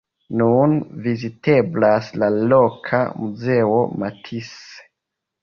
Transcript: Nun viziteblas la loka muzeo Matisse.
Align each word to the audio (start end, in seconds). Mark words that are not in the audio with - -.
Nun 0.39 0.71
viziteblas 1.03 2.07
la 2.23 2.31
loka 2.55 3.03
muzeo 3.19 3.77
Matisse. 4.01 4.91